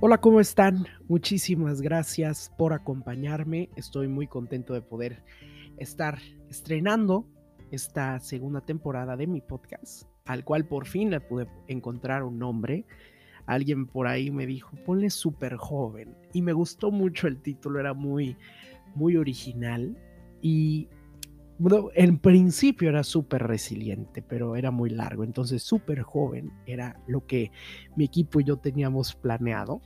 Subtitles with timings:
[0.00, 0.86] Hola, ¿cómo están?
[1.08, 3.68] Muchísimas gracias por acompañarme.
[3.74, 5.24] Estoy muy contento de poder
[5.76, 7.26] estar estrenando
[7.72, 12.86] esta segunda temporada de mi podcast, al cual por fin le pude encontrar un nombre.
[13.46, 16.14] Alguien por ahí me dijo, ponle súper joven.
[16.32, 18.36] Y me gustó mucho el título, era muy,
[18.94, 19.98] muy original.
[20.40, 20.86] Y
[21.94, 25.24] en principio era súper resiliente, pero era muy largo.
[25.24, 27.50] Entonces, súper joven era lo que
[27.96, 29.80] mi equipo y yo teníamos planeado.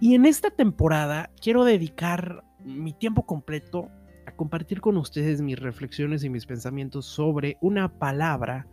[0.00, 3.88] Y en esta temporada quiero dedicar mi tiempo completo
[4.26, 8.66] a compartir con ustedes mis reflexiones y mis pensamientos sobre una palabra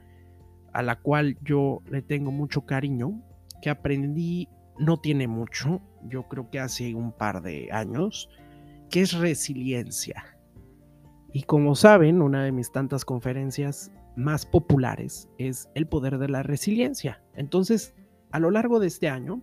[0.73, 3.21] a la cual yo le tengo mucho cariño,
[3.61, 8.29] que aprendí no tiene mucho, yo creo que hace un par de años,
[8.89, 10.36] que es resiliencia.
[11.33, 16.43] Y como saben, una de mis tantas conferencias más populares es el poder de la
[16.43, 17.21] resiliencia.
[17.35, 17.93] Entonces,
[18.31, 19.41] a lo largo de este año,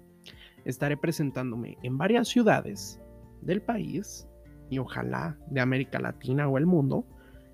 [0.64, 3.00] estaré presentándome en varias ciudades
[3.42, 4.26] del país
[4.70, 7.06] y ojalá de América Latina o el mundo,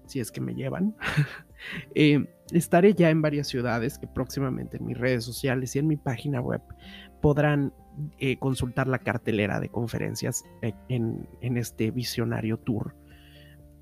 [0.06, 0.96] si es que me llevan.
[1.94, 5.98] Eh, estaré ya en varias ciudades que próximamente en mis redes sociales y en mi
[5.98, 6.62] página web
[7.20, 7.74] podrán
[8.18, 12.94] eh, consultar la cartelera de conferencias eh, en, en este visionario tour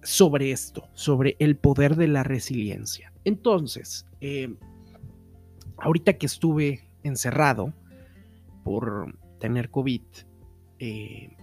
[0.09, 3.13] sobre esto, sobre el poder de la resiliencia.
[3.25, 4.55] Entonces, eh,
[5.77, 7.75] ahorita que estuve encerrado
[8.65, 10.01] por tener COVID,
[10.79, 11.37] eh,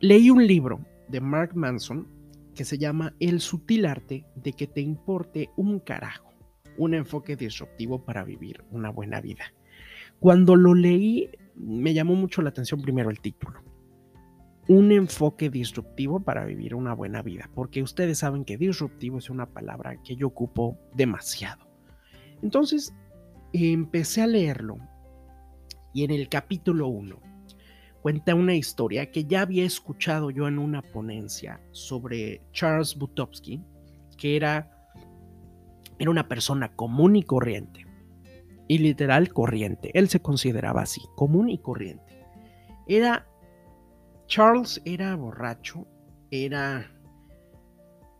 [0.00, 2.08] leí un libro de Mark Manson
[2.54, 6.32] que se llama El sutil arte de que te importe un carajo,
[6.78, 9.52] un enfoque disruptivo para vivir una buena vida.
[10.20, 13.73] Cuando lo leí, me llamó mucho la atención primero el título
[14.68, 19.46] un enfoque disruptivo para vivir una buena vida, porque ustedes saben que disruptivo es una
[19.46, 21.66] palabra que yo ocupo demasiado.
[22.42, 22.94] Entonces,
[23.52, 24.78] empecé a leerlo
[25.92, 27.20] y en el capítulo 1
[28.02, 33.62] cuenta una historia que ya había escuchado yo en una ponencia sobre Charles Butowski,
[34.18, 34.70] que era,
[35.98, 37.86] era una persona común y corriente,
[38.68, 42.26] y literal corriente, él se consideraba así, común y corriente.
[42.86, 43.26] Era
[44.34, 45.86] Charles era borracho,
[46.32, 46.90] era,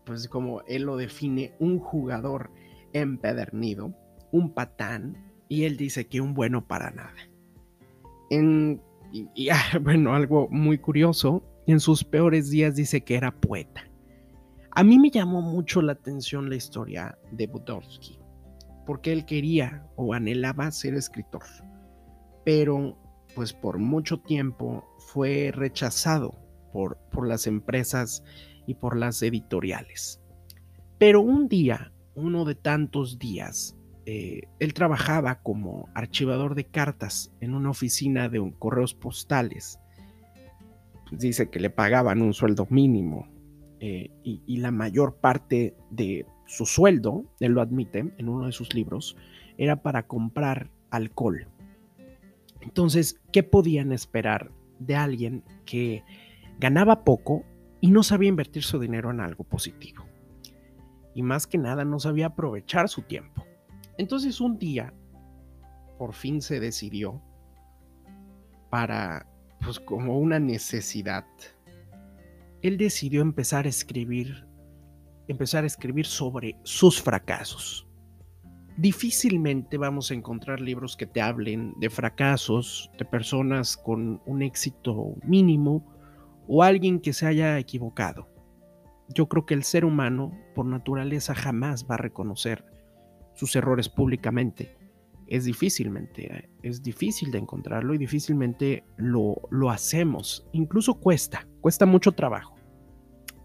[0.07, 2.53] pues como él lo define, un jugador
[2.93, 3.93] empedernido,
[4.31, 7.17] un patán, y él dice que un bueno para nada.
[8.31, 8.81] En,
[9.11, 13.83] y, ah, bueno, algo muy curioso, en sus peores días dice que era poeta.
[14.71, 18.21] A mí me llamó mucho la atención la historia de Budowski,
[18.87, 21.43] porque él quería o anhelaba ser escritor,
[22.45, 22.97] pero
[23.35, 26.39] pues por mucho tiempo fue rechazado
[26.73, 28.23] por, por las empresas
[28.67, 30.21] y por las editoriales.
[30.99, 37.55] Pero un día, uno de tantos días, eh, él trabajaba como archivador de cartas en
[37.55, 39.79] una oficina de un, correos postales.
[41.11, 43.29] Dice que le pagaban un sueldo mínimo
[43.81, 48.53] eh, y, y, la mayor parte de su sueldo, él lo admite en uno de
[48.53, 49.17] sus libros,
[49.59, 51.47] era para comprar alcohol.
[52.65, 56.03] Entonces, ¿qué podían esperar de alguien que
[56.59, 57.45] ganaba poco
[57.81, 60.05] y no sabía invertir su dinero en algo positivo?
[61.15, 63.45] Y más que nada no sabía aprovechar su tiempo.
[63.99, 64.93] Entonces un día,
[65.99, 67.23] por fin se decidió
[68.71, 69.27] para,
[69.61, 71.27] pues como una necesidad,
[72.63, 74.49] él decidió empezar a escribir,
[75.29, 77.87] empezar a escribir sobre sus fracasos
[78.77, 85.15] difícilmente vamos a encontrar libros que te hablen de fracasos, de personas con un éxito
[85.25, 85.85] mínimo
[86.49, 88.29] o alguien que se haya equivocado.
[89.09, 92.65] Yo creo que el ser humano, por naturaleza, jamás va a reconocer
[93.35, 94.77] sus errores públicamente.
[95.27, 100.47] Es difícilmente, es difícil de encontrarlo y difícilmente lo, lo hacemos.
[100.53, 102.57] Incluso cuesta, cuesta mucho trabajo.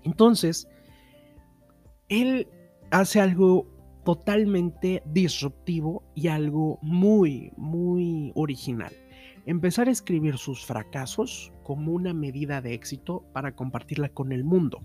[0.03, 0.67] Entonces,
[2.09, 2.47] él
[2.91, 3.67] hace algo
[4.09, 8.91] totalmente disruptivo y algo muy, muy original.
[9.45, 14.81] Empezar a escribir sus fracasos como una medida de éxito para compartirla con el mundo.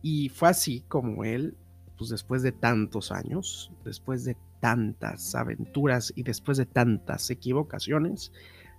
[0.00, 1.56] Y fue así como él,
[1.98, 8.30] pues después de tantos años, después de tantas aventuras y después de tantas equivocaciones,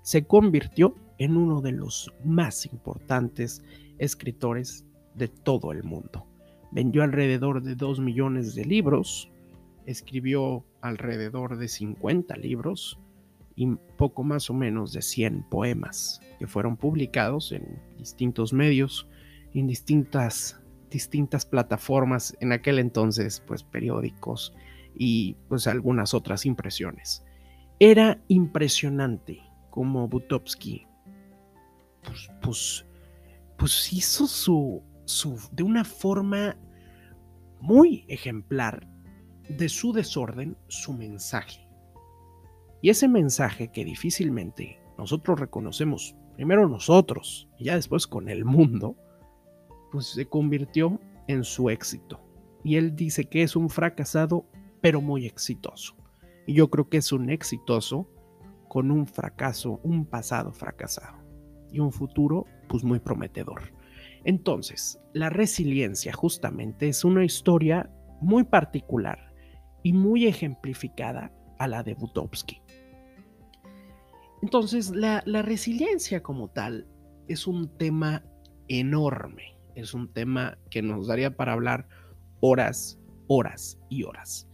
[0.01, 3.61] se convirtió en uno de los más importantes
[3.97, 6.25] escritores de todo el mundo.
[6.71, 9.31] Vendió alrededor de 2 millones de libros,
[9.85, 12.99] escribió alrededor de 50 libros
[13.55, 13.67] y
[13.97, 19.07] poco más o menos de 100 poemas que fueron publicados en distintos medios,
[19.53, 20.59] en distintas,
[20.91, 24.53] distintas plataformas, en aquel entonces pues periódicos
[24.95, 27.23] y pues algunas otras impresiones.
[27.79, 30.87] Era impresionante como Butowski
[32.07, 32.85] pues, pues,
[33.57, 34.81] pues hizo su,
[35.51, 36.57] de una forma
[37.61, 38.87] muy ejemplar
[39.49, 41.67] de su desorden su mensaje.
[42.81, 48.95] Y ese mensaje que difícilmente nosotros reconocemos, primero nosotros y ya después con el mundo,
[49.91, 52.19] pues se convirtió en su éxito.
[52.63, 54.45] Y él dice que es un fracasado,
[54.81, 55.95] pero muy exitoso.
[56.45, 58.09] Y yo creo que es un exitoso
[58.67, 61.17] con un fracaso, un pasado fracasado
[61.71, 63.76] y un futuro pues muy prometedor.
[64.27, 67.89] Entonces, la resiliencia justamente es una historia
[68.19, 69.33] muy particular
[69.83, 72.61] y muy ejemplificada a la de Butowski.
[74.41, 76.85] Entonces, la, la resiliencia como tal
[77.29, 78.25] es un tema
[78.67, 81.87] enorme, es un tema que nos daría para hablar
[82.41, 84.49] horas, horas y horas.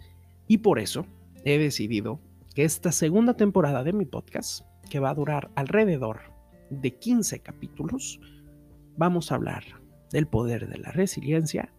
[0.47, 1.07] Y por eso
[1.45, 2.21] he decidido
[2.53, 6.19] que esta segunda temporada de mi podcast, que va a durar alrededor
[6.69, 8.19] de 15 capítulos,
[8.97, 9.63] vamos a hablar
[10.11, 11.73] del poder de la resiliencia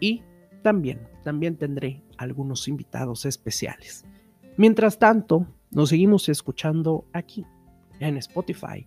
[0.00, 0.22] y
[0.62, 4.04] también, también tendré algunos invitados especiales.
[4.56, 7.46] Mientras tanto, nos seguimos escuchando aquí,
[8.00, 8.86] en Spotify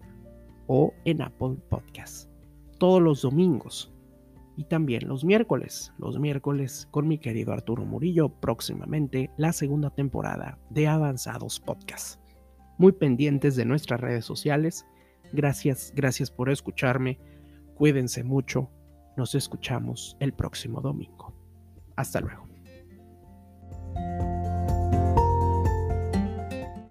[0.67, 2.29] o en Apple Podcasts,
[2.77, 3.91] todos los domingos
[4.57, 10.59] y también los miércoles, los miércoles con mi querido Arturo Murillo, próximamente la segunda temporada
[10.69, 12.19] de Avanzados Podcasts.
[12.77, 14.85] Muy pendientes de nuestras redes sociales.
[15.33, 17.19] Gracias, gracias por escucharme.
[17.75, 18.71] Cuídense mucho.
[19.17, 21.33] Nos escuchamos el próximo domingo.
[21.95, 22.44] Hasta luego.